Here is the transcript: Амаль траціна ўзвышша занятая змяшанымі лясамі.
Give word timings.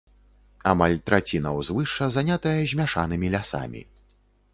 Амаль 0.69 0.95
траціна 1.09 1.49
ўзвышша 1.57 2.07
занятая 2.15 2.53
змяшанымі 2.73 3.27
лясамі. 3.37 3.81